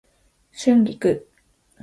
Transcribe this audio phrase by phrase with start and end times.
[0.51, 1.27] 春菊